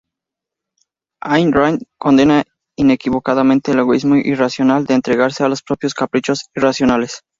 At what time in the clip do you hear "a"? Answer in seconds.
5.43-5.47